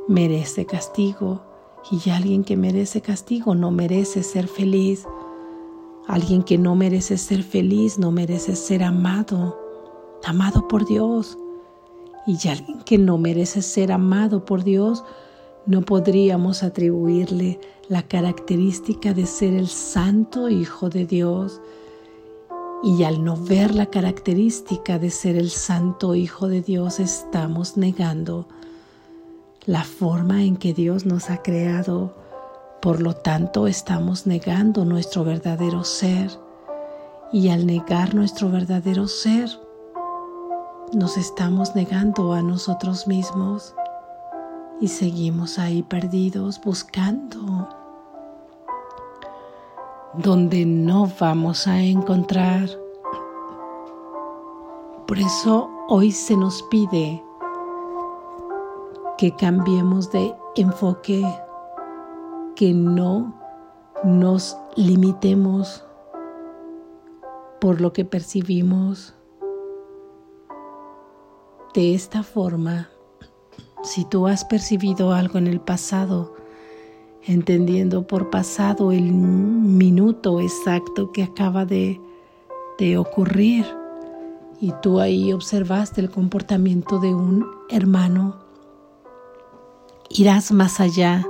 merece 0.08 0.66
castigo 0.66 1.42
y 1.90 2.10
alguien 2.10 2.44
que 2.44 2.56
merece 2.56 3.00
castigo 3.00 3.54
no 3.54 3.70
merece 3.70 4.22
ser 4.22 4.48
feliz. 4.48 5.06
Alguien 6.06 6.42
que 6.42 6.58
no 6.58 6.74
merece 6.74 7.16
ser 7.16 7.42
feliz 7.42 7.98
no 7.98 8.10
merece 8.10 8.56
ser 8.56 8.82
amado, 8.82 9.58
amado 10.24 10.68
por 10.68 10.84
Dios. 10.84 11.38
Y 12.26 12.48
alguien 12.48 12.82
que 12.82 12.98
no 12.98 13.16
merece 13.18 13.62
ser 13.62 13.92
amado 13.92 14.44
por 14.44 14.62
Dios, 14.62 15.04
no 15.66 15.82
podríamos 15.82 16.62
atribuirle 16.62 17.60
la 17.88 18.02
característica 18.02 19.12
de 19.12 19.26
ser 19.26 19.54
el 19.54 19.68
santo 19.68 20.48
Hijo 20.48 20.88
de 20.88 21.06
Dios. 21.06 21.60
Y 22.82 23.04
al 23.04 23.24
no 23.24 23.36
ver 23.36 23.74
la 23.74 23.86
característica 23.86 24.98
de 24.98 25.10
ser 25.10 25.36
el 25.36 25.50
santo 25.50 26.14
Hijo 26.14 26.48
de 26.48 26.62
Dios, 26.62 26.98
estamos 26.98 27.76
negando 27.76 28.48
la 29.66 29.84
forma 29.84 30.42
en 30.42 30.56
que 30.56 30.72
Dios 30.72 31.04
nos 31.04 31.28
ha 31.30 31.42
creado. 31.42 32.14
Por 32.80 33.02
lo 33.02 33.14
tanto, 33.14 33.66
estamos 33.66 34.26
negando 34.26 34.84
nuestro 34.86 35.24
verdadero 35.24 35.84
ser. 35.84 36.30
Y 37.32 37.50
al 37.50 37.66
negar 37.66 38.14
nuestro 38.14 38.50
verdadero 38.50 39.06
ser, 39.06 39.50
nos 40.94 41.16
estamos 41.16 41.76
negando 41.76 42.32
a 42.32 42.42
nosotros 42.42 43.06
mismos 43.06 43.74
y 44.80 44.88
seguimos 44.88 45.58
ahí 45.58 45.82
perdidos 45.82 46.60
buscando 46.64 47.68
donde 50.14 50.64
no 50.64 51.10
vamos 51.20 51.66
a 51.66 51.80
encontrar. 51.80 52.68
Por 55.06 55.18
eso 55.18 55.70
hoy 55.88 56.12
se 56.12 56.36
nos 56.36 56.62
pide 56.64 57.22
que 59.18 59.34
cambiemos 59.36 60.10
de 60.10 60.34
enfoque, 60.56 61.22
que 62.56 62.72
no 62.72 63.34
nos 64.02 64.56
limitemos 64.76 65.84
por 67.60 67.80
lo 67.80 67.92
que 67.92 68.04
percibimos. 68.04 69.14
De 71.74 71.94
esta 71.94 72.22
forma, 72.22 72.89
si 73.82 74.04
tú 74.04 74.26
has 74.26 74.44
percibido 74.44 75.12
algo 75.12 75.38
en 75.38 75.46
el 75.46 75.60
pasado, 75.60 76.34
entendiendo 77.22 78.06
por 78.06 78.30
pasado 78.30 78.92
el 78.92 79.12
minuto 79.12 80.40
exacto 80.40 81.12
que 81.12 81.22
acaba 81.22 81.64
de, 81.64 82.00
de 82.78 82.98
ocurrir, 82.98 83.66
y 84.60 84.72
tú 84.82 85.00
ahí 85.00 85.32
observaste 85.32 86.02
el 86.02 86.10
comportamiento 86.10 86.98
de 86.98 87.14
un 87.14 87.46
hermano, 87.70 88.36
irás 90.10 90.52
más 90.52 90.80
allá 90.80 91.26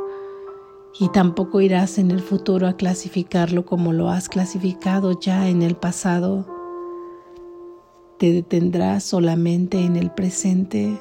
y 0.99 1.09
tampoco 1.11 1.61
irás 1.61 1.99
en 1.99 2.11
el 2.11 2.21
futuro 2.21 2.67
a 2.67 2.73
clasificarlo 2.73 3.65
como 3.65 3.93
lo 3.93 4.11
has 4.11 4.29
clasificado 4.29 5.19
ya 5.19 5.49
en 5.49 5.63
el 5.63 5.77
pasado. 5.77 6.45
Te 8.19 8.33
detendrás 8.33 9.05
solamente 9.05 9.85
en 9.85 9.97
el 9.97 10.11
presente 10.11 11.01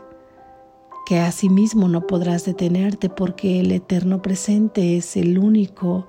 que 1.10 1.18
asimismo 1.18 1.88
no 1.88 2.06
podrás 2.06 2.46
detenerte 2.46 3.10
porque 3.10 3.60
el 3.62 3.72
eterno 3.72 4.22
presente 4.22 4.96
es 4.96 5.18
el 5.18 5.40
único 5.40 6.06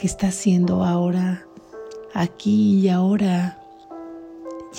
que 0.00 0.08
está 0.08 0.32
siendo 0.32 0.82
ahora, 0.82 1.46
aquí 2.12 2.80
y 2.80 2.88
ahora. 2.88 3.62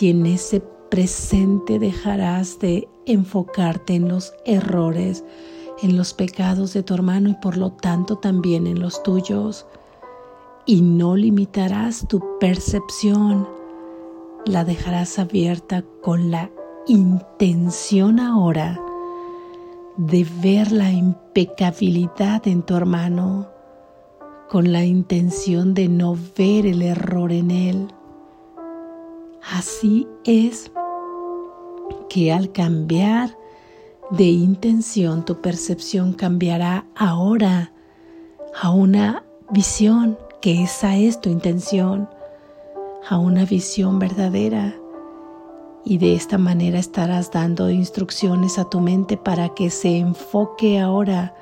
Y 0.01 0.09
en 0.09 0.25
ese 0.25 0.59
presente 0.91 1.79
dejarás 1.79 2.59
de 2.59 2.89
enfocarte 3.05 3.95
en 3.95 4.09
los 4.09 4.33
errores, 4.43 5.23
en 5.81 5.95
los 5.95 6.13
pecados 6.13 6.73
de 6.73 6.83
tu 6.83 6.93
hermano 6.95 7.29
y 7.29 7.35
por 7.35 7.55
lo 7.55 7.71
tanto 7.71 8.17
también 8.17 8.67
en 8.67 8.81
los 8.81 9.01
tuyos. 9.01 9.65
Y 10.65 10.81
no 10.81 11.15
limitarás 11.15 12.05
tu 12.09 12.21
percepción, 12.37 13.47
la 14.45 14.65
dejarás 14.65 15.17
abierta 15.19 15.85
con 16.01 16.31
la 16.31 16.51
intención 16.85 18.19
ahora 18.19 18.81
de 19.97 20.27
ver 20.41 20.71
la 20.71 20.91
impecabilidad 20.91 22.47
en 22.47 22.61
tu 22.61 22.75
hermano 22.75 23.49
con 24.47 24.71
la 24.71 24.85
intención 24.85 25.73
de 25.73 25.89
no 25.89 26.17
ver 26.37 26.65
el 26.65 26.81
error 26.81 27.31
en 27.31 27.51
él. 27.51 27.87
Así 29.51 30.07
es 30.23 30.71
que 32.09 32.31
al 32.31 32.51
cambiar 32.51 33.37
de 34.11 34.25
intención 34.25 35.25
tu 35.25 35.41
percepción 35.41 36.13
cambiará 36.13 36.85
ahora 36.95 37.73
a 38.61 38.69
una 38.69 39.23
visión, 39.51 40.17
que 40.41 40.63
esa 40.63 40.95
es 40.95 41.19
tu 41.19 41.29
intención, 41.29 42.07
a 43.09 43.17
una 43.17 43.45
visión 43.45 43.99
verdadera 43.99 44.75
y 45.89 45.99
de 45.99 46.15
esta 46.15 46.37
manera 46.37 46.79
estarás 46.79 47.31
dando 47.31 47.69
instrucciones 47.69 48.59
a 48.59 48.65
tu 48.65 48.81
mente 48.81 49.15
para 49.15 49.49
que 49.49 49.69
se 49.69 49.97
enfoque 49.97 50.81
ahora 50.81 51.33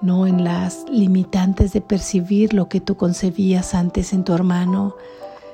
no 0.00 0.26
en 0.26 0.44
las 0.44 0.86
limitantes 0.88 1.74
de 1.74 1.82
percibir 1.82 2.54
lo 2.54 2.70
que 2.70 2.80
tú 2.80 2.96
concebías 2.96 3.74
antes 3.74 4.14
en 4.14 4.24
tu 4.24 4.32
hermano, 4.32 4.94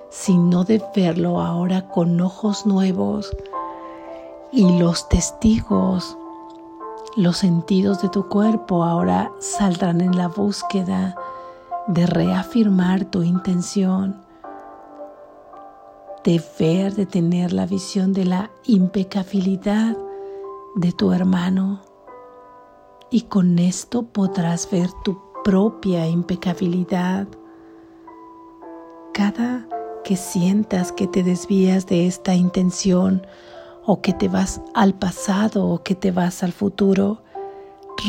sino 0.08 0.62
de 0.62 0.80
verlo 0.94 1.40
ahora 1.40 1.88
con 1.88 2.20
ojos 2.20 2.64
nuevos 2.64 3.36
y 4.52 4.78
los 4.78 5.08
testigos, 5.08 6.16
los 7.16 7.38
sentidos 7.38 8.02
de 8.02 8.08
tu 8.08 8.28
cuerpo 8.28 8.84
ahora 8.84 9.32
saldrán 9.40 10.00
en 10.00 10.16
la 10.16 10.28
búsqueda 10.28 11.16
de 11.88 12.06
reafirmar 12.06 13.04
tu 13.04 13.24
intención 13.24 14.25
de 16.26 16.42
ver, 16.58 16.96
de 16.96 17.06
tener 17.06 17.52
la 17.52 17.66
visión 17.66 18.12
de 18.12 18.24
la 18.24 18.50
impecabilidad 18.64 19.96
de 20.74 20.90
tu 20.90 21.12
hermano. 21.12 21.80
Y 23.12 23.22
con 23.22 23.60
esto 23.60 24.02
podrás 24.02 24.68
ver 24.68 24.90
tu 25.04 25.20
propia 25.44 26.08
impecabilidad. 26.08 27.28
Cada 29.14 29.68
que 30.02 30.16
sientas 30.16 30.90
que 30.90 31.06
te 31.06 31.22
desvías 31.22 31.86
de 31.86 32.08
esta 32.08 32.34
intención 32.34 33.24
o 33.84 34.02
que 34.02 34.12
te 34.12 34.26
vas 34.26 34.60
al 34.74 34.94
pasado 34.94 35.68
o 35.68 35.84
que 35.84 35.94
te 35.94 36.10
vas 36.10 36.42
al 36.42 36.50
futuro, 36.50 37.22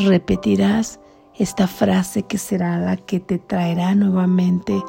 repetirás 0.07 0.99
esta 1.35 1.67
frase 1.67 2.23
que 2.23 2.39
será 2.39 2.79
la 2.79 2.97
que 2.97 3.19
te 3.19 3.37
traerá 3.37 3.93
nuevamente 3.93 4.81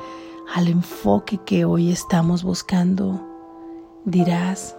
al 0.54 0.68
enfoque 0.68 1.38
que 1.44 1.64
hoy 1.64 1.90
estamos 1.90 2.42
buscando. 2.42 3.20
Dirás, 4.04 4.76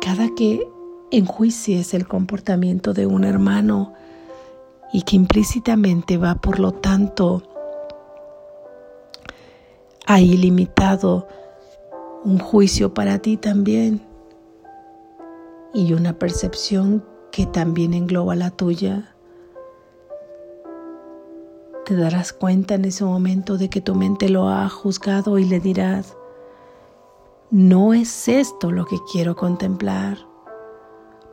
cada 0.00 0.34
que 0.34 0.66
enjuicies 1.10 1.94
el 1.94 2.08
comportamiento 2.08 2.94
de 2.94 3.06
un 3.06 3.24
hermano 3.24 3.92
y 4.92 5.02
que 5.02 5.16
implícitamente 5.16 6.16
va 6.16 6.36
por 6.36 6.58
lo 6.58 6.72
tanto 6.72 7.42
a 10.06 10.20
ilimitado 10.20 11.28
un 12.24 12.38
juicio 12.38 12.94
para 12.94 13.18
ti 13.18 13.36
también 13.36 14.02
y 15.74 15.92
una 15.92 16.18
percepción 16.18 17.04
que 17.30 17.46
también 17.46 17.94
engloba 17.94 18.34
la 18.36 18.50
tuya 18.50 19.11
te 21.84 21.96
darás 21.96 22.32
cuenta 22.32 22.74
en 22.74 22.84
ese 22.84 23.04
momento 23.04 23.58
de 23.58 23.68
que 23.68 23.80
tu 23.80 23.94
mente 23.94 24.28
lo 24.28 24.48
ha 24.48 24.68
juzgado 24.68 25.38
y 25.38 25.44
le 25.44 25.60
dirás, 25.60 26.16
no 27.50 27.92
es 27.92 28.28
esto 28.28 28.70
lo 28.70 28.86
que 28.86 28.98
quiero 29.10 29.36
contemplar. 29.36 30.18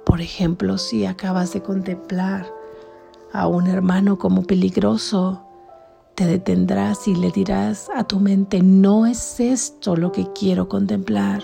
Por 0.05 0.21
ejemplo, 0.21 0.77
si 0.77 1.05
acabas 1.05 1.53
de 1.53 1.61
contemplar 1.61 2.47
a 3.31 3.47
un 3.47 3.67
hermano 3.67 4.17
como 4.17 4.43
peligroso, 4.43 5.43
te 6.15 6.25
detendrás 6.25 7.07
y 7.07 7.15
le 7.15 7.31
dirás 7.31 7.89
a 7.95 8.03
tu 8.03 8.19
mente, 8.19 8.61
no 8.61 9.05
es 9.05 9.39
esto 9.39 9.95
lo 9.95 10.11
que 10.11 10.27
quiero 10.33 10.67
contemplar. 10.67 11.43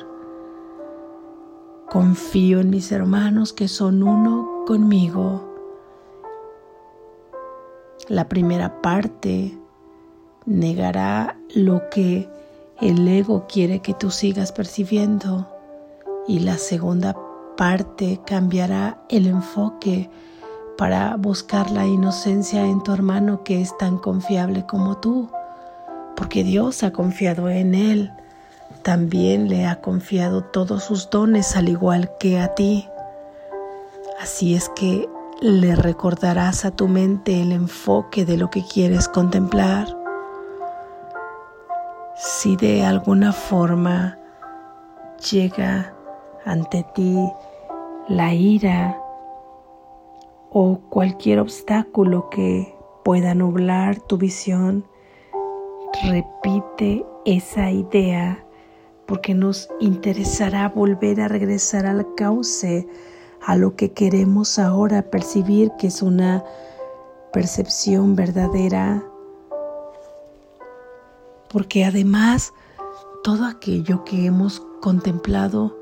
Confío 1.90 2.60
en 2.60 2.72
mis 2.72 2.92
hermanos 2.92 3.54
que 3.54 3.68
son 3.68 4.04
uno 4.04 4.64
conmigo 4.66 5.55
la 8.08 8.28
primera 8.30 8.82
parte 8.82 9.58
negará 10.46 11.38
lo 11.54 11.90
que 11.90 12.30
el 12.82 13.08
ego 13.08 13.46
quiere 13.48 13.80
que 13.80 13.94
tú 13.94 14.12
sigas 14.12 14.52
percibiendo 14.52 15.48
y 16.28 16.40
la 16.40 16.58
segunda 16.58 17.16
parte 17.56 18.20
cambiará 18.26 19.00
el 19.10 19.28
enfoque 19.28 20.10
para 20.78 21.16
buscar 21.16 21.72
la 21.72 21.86
inocencia 21.86 22.66
en 22.66 22.84
tu 22.84 22.92
hermano 22.92 23.44
que 23.44 23.62
es 23.62 23.78
tan 23.78 23.98
confiable 23.98 24.66
como 24.66 24.98
tú, 24.98 25.30
porque 26.16 26.44
Dios 26.44 26.84
ha 26.84 26.92
confiado 26.92 27.50
en 27.50 27.76
él, 27.76 28.12
también 28.84 29.48
le 29.48 29.66
ha 29.66 29.80
confiado 29.82 30.44
todos 30.44 30.84
sus 30.84 31.10
dones 31.10 31.56
al 31.56 31.70
igual 31.70 32.12
que 32.20 32.40
a 32.40 32.54
ti. 32.56 32.88
Así 34.20 34.54
es 34.54 34.70
que 34.70 35.08
le 35.42 35.76
recordarás 35.76 36.66
a 36.66 36.72
tu 36.72 36.88
mente 36.88 37.42
el 37.42 37.52
enfoque 37.52 38.26
de 38.26 38.38
lo 38.38 38.50
que 38.50 38.64
quieres 38.64 39.08
contemplar. 39.08 39.88
Si 42.16 42.56
de 42.56 42.86
alguna 42.86 43.34
forma 43.34 44.18
llega 45.32 45.94
ante 46.46 46.86
ti 46.96 47.18
la 48.08 48.34
ira 48.34 48.98
o 50.52 50.80
cualquier 50.90 51.40
obstáculo 51.40 52.30
que 52.30 52.74
pueda 53.04 53.36
nublar 53.36 54.00
tu 54.00 54.18
visión, 54.18 54.86
repite 56.04 57.06
esa 57.26 57.72
idea 57.72 58.46
porque 59.06 59.34
nos 59.34 59.70
interesará 59.80 60.70
volver 60.70 61.22
a 61.22 61.28
regresar 61.28 61.86
al 61.86 62.16
cauce, 62.16 62.88
a 63.46 63.56
lo 63.56 63.76
que 63.76 63.92
queremos 63.92 64.58
ahora 64.58 65.04
percibir 65.04 65.72
que 65.78 65.88
es 65.88 66.02
una 66.02 66.44
percepción 67.32 68.16
verdadera, 68.16 69.04
porque 71.50 71.86
además 71.86 72.54
todo 73.24 73.46
aquello 73.46 74.04
que 74.04 74.26
hemos 74.26 74.62
contemplado 74.82 75.78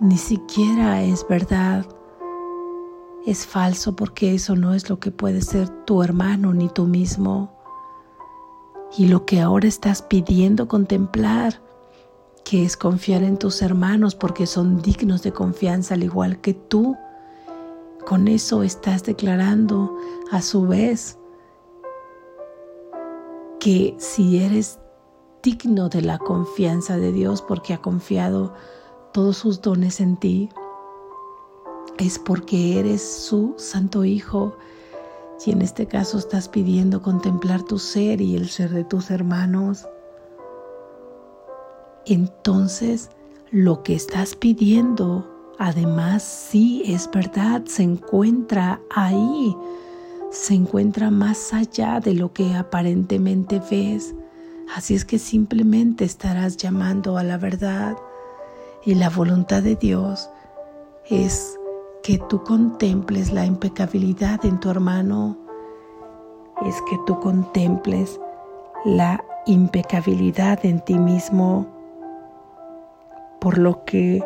ni 0.00 0.16
siquiera 0.16 1.02
es 1.02 1.26
verdad, 1.28 1.86
es 3.26 3.46
falso 3.46 3.94
porque 3.94 4.34
eso 4.34 4.56
no 4.56 4.74
es 4.74 4.88
lo 4.88 4.98
que 4.98 5.10
puede 5.10 5.42
ser 5.42 5.68
tu 5.84 6.02
hermano 6.02 6.54
ni 6.54 6.68
tú 6.68 6.86
mismo. 6.86 7.52
Y 8.96 9.08
lo 9.08 9.24
que 9.24 9.40
ahora 9.40 9.68
estás 9.68 10.02
pidiendo 10.02 10.66
contemplar 10.66 11.62
que 12.44 12.64
es 12.64 12.76
confiar 12.76 13.22
en 13.22 13.38
tus 13.38 13.62
hermanos 13.62 14.14
porque 14.14 14.46
son 14.46 14.82
dignos 14.82 15.22
de 15.22 15.32
confianza 15.32 15.94
al 15.94 16.02
igual 16.02 16.40
que 16.40 16.54
tú. 16.54 16.96
Con 18.06 18.28
eso 18.28 18.62
estás 18.62 19.04
declarando 19.04 19.96
a 20.30 20.42
su 20.42 20.66
vez 20.66 21.18
que 23.60 23.94
si 23.98 24.38
eres 24.38 24.80
digno 25.42 25.88
de 25.88 26.02
la 26.02 26.18
confianza 26.18 26.96
de 26.96 27.12
Dios 27.12 27.42
porque 27.42 27.74
ha 27.74 27.78
confiado 27.78 28.54
todos 29.12 29.36
sus 29.36 29.60
dones 29.60 30.00
en 30.00 30.16
ti, 30.16 30.48
es 31.98 32.18
porque 32.18 32.80
eres 32.80 33.02
su 33.02 33.54
santo 33.56 34.04
hijo 34.04 34.56
y 35.44 35.50
en 35.50 35.62
este 35.62 35.86
caso 35.86 36.18
estás 36.18 36.48
pidiendo 36.48 37.02
contemplar 37.02 37.62
tu 37.62 37.78
ser 37.78 38.20
y 38.20 38.36
el 38.36 38.48
ser 38.48 38.70
de 38.70 38.84
tus 38.84 39.10
hermanos 39.10 39.86
entonces 42.06 43.10
lo 43.50 43.82
que 43.82 43.94
estás 43.94 44.34
pidiendo, 44.34 45.28
además 45.58 46.22
sí 46.22 46.82
es 46.86 47.10
verdad, 47.10 47.64
se 47.66 47.82
encuentra 47.82 48.80
ahí, 48.94 49.54
se 50.30 50.54
encuentra 50.54 51.10
más 51.10 51.52
allá 51.52 52.00
de 52.00 52.14
lo 52.14 52.32
que 52.32 52.54
aparentemente 52.54 53.60
ves. 53.70 54.14
Así 54.74 54.94
es 54.94 55.04
que 55.04 55.18
simplemente 55.18 56.04
estarás 56.04 56.56
llamando 56.56 57.18
a 57.18 57.22
la 57.22 57.36
verdad. 57.36 57.96
Y 58.84 58.94
la 58.94 59.10
voluntad 59.10 59.62
de 59.62 59.76
Dios 59.76 60.30
es 61.08 61.58
que 62.02 62.18
tú 62.18 62.42
contemples 62.42 63.32
la 63.32 63.44
impecabilidad 63.44 64.44
en 64.44 64.58
tu 64.58 64.70
hermano, 64.70 65.36
es 66.66 66.74
que 66.88 66.98
tú 67.06 67.20
contemples 67.20 68.18
la 68.84 69.22
impecabilidad 69.46 70.64
en 70.64 70.80
ti 70.80 70.98
mismo 70.98 71.81
por 73.42 73.58
lo 73.58 73.84
que 73.84 74.22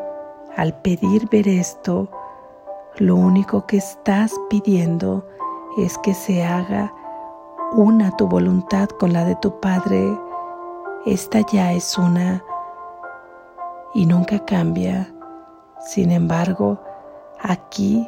al 0.56 0.74
pedir 0.82 1.26
ver 1.30 1.48
esto, 1.48 2.10
lo 2.98 3.16
único 3.16 3.66
que 3.66 3.78
estás 3.78 4.34
pidiendo 4.50 5.26
es 5.78 5.96
que 5.98 6.12
se 6.12 6.44
haga 6.44 6.92
una 7.72 8.14
tu 8.18 8.28
voluntad 8.28 8.90
con 8.90 9.14
la 9.14 9.24
de 9.24 9.34
tu 9.36 9.58
Padre. 9.58 10.18
Esta 11.06 11.40
ya 11.50 11.72
es 11.72 11.96
una 11.96 12.44
y 13.94 14.04
nunca 14.04 14.44
cambia. 14.44 15.10
Sin 15.80 16.12
embargo, 16.12 16.78
aquí 17.40 18.06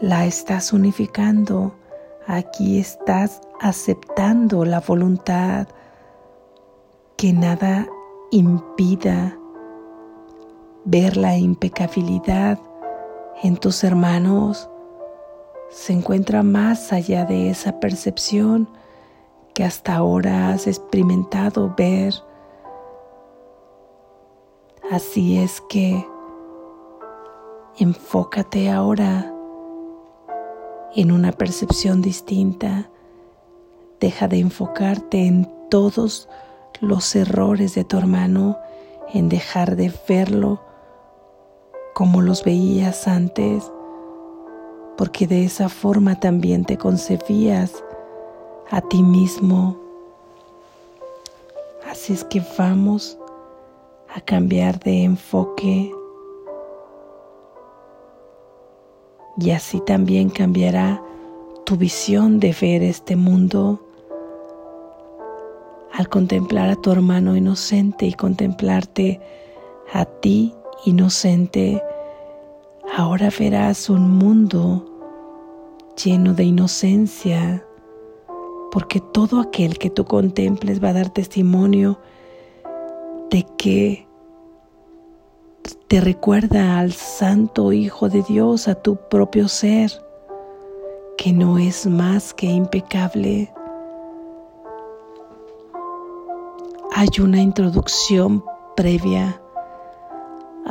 la 0.00 0.24
estás 0.24 0.72
unificando, 0.72 1.74
aquí 2.26 2.80
estás 2.80 3.42
aceptando 3.60 4.64
la 4.64 4.80
voluntad 4.80 5.68
que 7.18 7.34
nada 7.34 7.86
impida 8.30 9.36
ver 10.84 11.16
la 11.16 11.36
impecabilidad 11.36 12.58
en 13.42 13.56
tus 13.56 13.84
hermanos 13.84 14.68
se 15.70 15.92
encuentra 15.92 16.42
más 16.42 16.92
allá 16.92 17.24
de 17.24 17.50
esa 17.50 17.78
percepción 17.80 18.68
que 19.54 19.64
hasta 19.64 19.94
ahora 19.94 20.50
has 20.50 20.66
experimentado 20.66 21.74
ver. 21.76 22.14
Así 24.90 25.38
es 25.38 25.60
que 25.68 26.04
enfócate 27.78 28.70
ahora 28.70 29.32
en 30.94 31.12
una 31.12 31.32
percepción 31.32 32.02
distinta. 32.02 32.90
Deja 34.00 34.28
de 34.28 34.40
enfocarte 34.40 35.26
en 35.26 35.48
todos 35.70 36.28
los 36.80 37.14
errores 37.14 37.74
de 37.74 37.84
tu 37.84 37.96
hermano, 37.96 38.58
en 39.12 39.28
dejar 39.28 39.76
de 39.76 39.92
verlo 40.08 40.69
como 41.94 42.22
los 42.22 42.44
veías 42.44 43.08
antes, 43.08 43.70
porque 44.96 45.26
de 45.26 45.44
esa 45.44 45.68
forma 45.68 46.18
también 46.20 46.64
te 46.64 46.76
concebías 46.76 47.82
a 48.70 48.80
ti 48.80 49.02
mismo. 49.02 49.76
Así 51.90 52.12
es 52.12 52.24
que 52.24 52.42
vamos 52.56 53.18
a 54.14 54.20
cambiar 54.20 54.78
de 54.80 55.04
enfoque 55.04 55.92
y 59.38 59.50
así 59.50 59.80
también 59.80 60.28
cambiará 60.28 61.02
tu 61.64 61.76
visión 61.76 62.40
de 62.40 62.54
ver 62.60 62.82
este 62.82 63.16
mundo 63.16 63.80
al 65.92 66.08
contemplar 66.08 66.68
a 66.68 66.76
tu 66.76 66.92
hermano 66.92 67.36
inocente 67.36 68.06
y 68.06 68.12
contemplarte 68.12 69.20
a 69.92 70.04
ti 70.04 70.54
inocente, 70.84 71.82
ahora 72.96 73.30
verás 73.36 73.90
un 73.90 74.10
mundo 74.10 74.86
lleno 76.02 76.34
de 76.34 76.44
inocencia, 76.44 77.64
porque 78.72 79.00
todo 79.00 79.40
aquel 79.40 79.78
que 79.78 79.90
tú 79.90 80.04
contemples 80.04 80.82
va 80.82 80.90
a 80.90 80.94
dar 80.94 81.10
testimonio 81.10 81.98
de 83.30 83.46
que 83.58 84.06
te 85.88 86.00
recuerda 86.00 86.78
al 86.78 86.92
Santo 86.92 87.72
Hijo 87.72 88.08
de 88.08 88.22
Dios, 88.22 88.68
a 88.68 88.76
tu 88.76 88.96
propio 89.08 89.48
ser, 89.48 89.90
que 91.18 91.32
no 91.32 91.58
es 91.58 91.86
más 91.86 92.32
que 92.32 92.46
impecable. 92.46 93.52
Hay 96.92 97.08
una 97.20 97.40
introducción 97.40 98.44
previa 98.76 99.40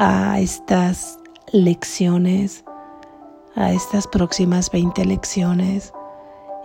a 0.01 0.39
estas 0.39 1.19
lecciones, 1.51 2.63
a 3.55 3.73
estas 3.73 4.07
próximas 4.07 4.71
20 4.71 5.03
lecciones 5.03 5.91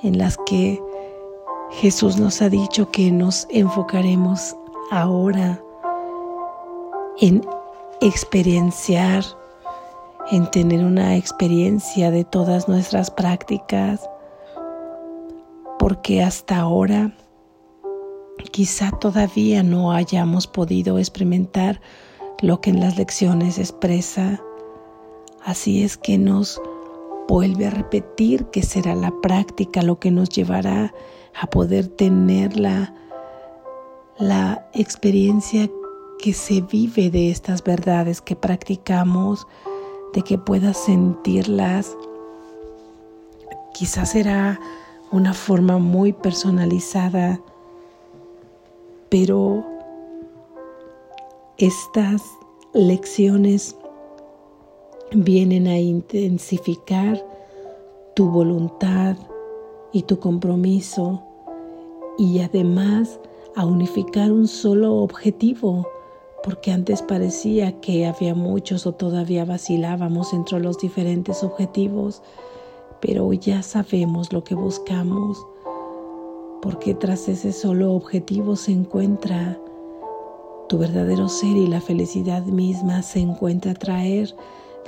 en 0.05 0.19
las 0.19 0.39
que 0.47 0.81
Jesús 1.73 2.17
nos 2.17 2.41
ha 2.43 2.49
dicho 2.49 2.93
que 2.93 3.11
nos 3.11 3.49
enfocaremos 3.51 4.55
ahora 4.93 5.61
en 7.21 7.45
experienciar, 8.01 9.25
en 10.31 10.49
tener 10.53 10.85
una 10.85 11.17
experiencia 11.17 12.13
de 12.13 12.23
todas 12.23 12.69
nuestras 12.69 13.11
prácticas, 13.11 14.09
porque 15.81 16.23
hasta 16.23 16.59
ahora 16.59 17.13
quizá 18.53 18.93
todavía 18.93 19.65
no 19.65 19.91
hayamos 19.91 20.47
podido 20.47 21.01
experimentar 21.01 21.81
lo 22.41 22.61
que 22.61 22.71
en 22.71 22.81
las 22.81 22.97
lecciones 22.97 23.59
expresa. 23.59 24.41
Así 25.45 25.85
es 25.85 25.97
que 25.97 26.19
nos 26.19 26.61
vuelve 27.29 27.67
a 27.67 27.71
repetir 27.71 28.47
que 28.47 28.63
será 28.63 28.95
la 28.95 29.13
práctica 29.23 29.83
lo 29.83 29.99
que 29.99 30.11
nos 30.11 30.29
llevará 30.29 30.93
a 31.41 31.47
poder 31.47 31.89
tener 31.89 32.57
la, 32.57 32.95
la 34.19 34.69
experiencia 34.73 35.69
que 36.19 36.33
se 36.33 36.61
vive 36.61 37.11
de 37.11 37.31
estas 37.31 37.63
verdades 37.63 38.21
que 38.21 38.37
practicamos, 38.37 39.47
de 40.13 40.23
que 40.23 40.39
puedas 40.39 40.77
sentirlas. 40.77 41.97
Quizás 43.73 44.13
será 44.13 44.61
una 45.11 45.35
forma 45.35 45.79
muy 45.79 46.13
personalizada, 46.13 47.41
pero 49.09 49.65
estas 51.59 52.23
lecciones 52.73 53.77
vienen 55.13 55.69
a 55.69 55.79
intensificar 55.79 57.25
tu 58.17 58.29
voluntad 58.29 59.17
y 59.93 60.03
tu 60.03 60.19
compromiso 60.19 61.23
y 62.19 62.41
además 62.41 63.21
a 63.55 63.67
unificar 63.67 64.33
un 64.33 64.49
solo 64.49 64.97
objetivo, 64.97 65.87
porque 66.43 66.73
antes 66.73 67.03
parecía 67.03 67.81
que 67.81 68.05
había 68.05 68.35
muchos 68.35 68.85
o 68.89 68.93
todavía 68.93 69.45
vacilábamos 69.45 70.33
entre 70.33 70.59
los 70.59 70.79
diferentes 70.79 71.45
objetivos, 71.45 72.21
pero 73.01 73.33
ya 73.33 73.63
sabemos 73.63 74.33
lo 74.33 74.43
que 74.43 74.57
buscamos, 74.57 75.39
porque 76.61 76.95
tras 76.95 77.29
ese 77.29 77.53
solo 77.53 77.93
objetivo 77.93 78.57
se 78.57 78.73
encuentra 78.73 79.61
Tu 80.69 80.79
verdadero 80.79 81.29
ser 81.29 81.57
y 81.57 81.67
la 81.67 81.81
felicidad 81.81 82.43
misma 82.45 83.03
se 83.03 83.21
encuentra 83.21 83.75
traer 83.75 84.35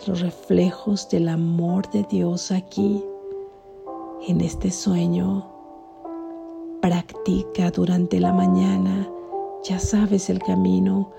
los 0.07 0.21
reflejos 0.21 1.09
del 1.11 1.29
amor 1.29 1.91
de 1.91 2.03
Dios 2.05 2.51
aquí, 2.51 3.05
en 4.27 4.41
este 4.41 4.71
sueño. 4.71 5.47
Practica 6.81 7.71
durante 7.71 8.21
la 8.21 8.33
mañana, 8.33 9.07
ya 9.65 9.79
sabes 9.79 10.31
el 10.31 10.39
camino. 10.39 11.11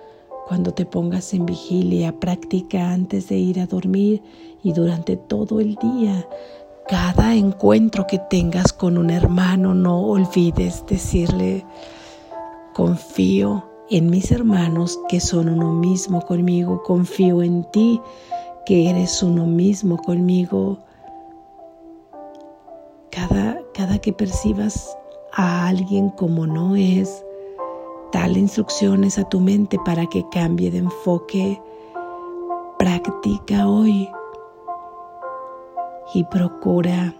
Cuando 0.48 0.74
te 0.74 0.86
pongas 0.86 1.34
en 1.34 1.46
vigilia, 1.46 2.20
practica 2.20 2.92
antes 2.92 3.30
de 3.30 3.38
ir 3.38 3.60
a 3.60 3.68
dormir 3.68 4.24
y 4.64 4.74
durante 4.74 5.18
todo 5.18 5.60
el 5.60 5.76
día. 5.76 6.28
Cada 6.88 7.36
encuentro 7.36 8.08
que 8.08 8.18
tengas 8.18 8.74
con 8.74 8.98
un 8.98 9.12
hermano, 9.12 9.76
no 9.76 10.02
olvides 10.02 10.84
decirle, 10.88 11.66
confío 12.74 13.77
en 13.90 14.10
mis 14.10 14.32
hermanos 14.32 15.00
que 15.08 15.20
son 15.20 15.50
uno 15.50 15.74
mismo 15.74 16.22
conmigo, 16.22 16.84
confío 16.84 17.42
en 17.42 17.64
ti 17.72 18.02
que 18.66 18.90
eres 18.90 19.24
uno 19.24 19.46
mismo 19.46 19.98
conmigo. 19.98 20.80
Cada, 23.10 23.62
cada 23.74 24.00
que 24.00 24.12
percibas 24.12 24.98
a 25.34 25.68
alguien 25.68 26.10
como 26.10 26.46
no 26.46 26.76
es, 26.76 27.24
dale 28.12 28.40
instrucciones 28.40 29.18
a 29.18 29.24
tu 29.30 29.40
mente 29.40 29.78
para 29.86 30.06
que 30.08 30.28
cambie 30.30 30.70
de 30.70 30.80
enfoque. 30.80 31.62
Practica 32.78 33.68
hoy 33.68 34.10
y 36.14 36.24
procura 36.26 37.16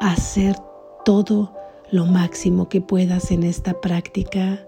hacer 0.00 0.56
todo 1.04 1.52
lo 1.90 2.06
máximo 2.06 2.68
que 2.68 2.80
puedas 2.80 3.30
en 3.30 3.42
esta 3.42 3.80
práctica. 3.80 4.67